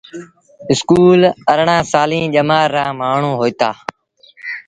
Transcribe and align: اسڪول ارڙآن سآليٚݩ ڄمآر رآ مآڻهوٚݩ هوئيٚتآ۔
اسڪول 0.71 1.21
ارڙآن 1.51 1.81
سآليٚݩ 1.91 2.31
ڄمآر 2.33 2.67
رآ 2.75 2.85
مآڻهوٚݩ 2.99 3.37
هوئيٚتآ۔ 3.39 3.69